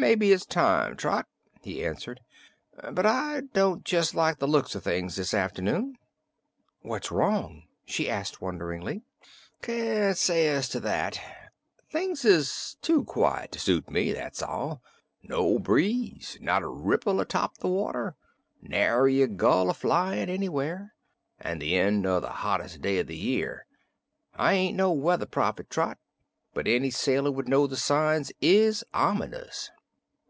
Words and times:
"Mebbe 0.00 0.22
it's 0.22 0.46
time, 0.46 0.96
Trot," 0.96 1.26
he 1.60 1.84
answered, 1.84 2.20
"but 2.92 3.04
I 3.04 3.40
don't 3.52 3.82
jes' 3.90 4.14
like 4.14 4.38
the 4.38 4.46
looks 4.48 4.76
o' 4.76 4.80
things 4.80 5.16
this 5.16 5.34
afternoon." 5.34 5.98
"What's 6.82 7.10
wrong?" 7.10 7.64
she 7.84 8.08
asked 8.08 8.40
wonderingly. 8.40 9.02
"Can't 9.60 10.16
say 10.16 10.46
as 10.48 10.68
to 10.70 10.80
that. 10.80 11.20
Things 11.90 12.24
is 12.24 12.76
too 12.80 13.02
quiet 13.04 13.50
to 13.52 13.58
suit 13.58 13.90
me, 13.90 14.12
that's 14.12 14.40
all. 14.40 14.82
No 15.24 15.58
breeze, 15.58 16.38
not 16.40 16.62
a 16.62 16.68
ripple 16.68 17.20
a 17.20 17.24
top 17.24 17.58
the 17.58 17.68
water, 17.68 18.14
nary 18.62 19.20
a 19.20 19.26
gull 19.26 19.68
a 19.68 19.74
flyin' 19.74 20.28
anywhere, 20.30 20.94
an' 21.40 21.58
the 21.58 21.74
end 21.76 22.06
o' 22.06 22.20
the 22.20 22.30
hottest 22.30 22.80
day 22.80 23.00
o' 23.00 23.02
the 23.02 23.18
year. 23.18 23.66
I 24.32 24.54
ain't 24.54 24.76
no 24.76 24.92
weather 24.92 25.26
prophet, 25.26 25.68
Trot, 25.68 25.98
but 26.54 26.68
any 26.68 26.90
sailor 26.90 27.30
would 27.32 27.48
know 27.48 27.66
the 27.66 27.76
signs 27.76 28.30
is 28.40 28.84
ominous." 28.94 29.70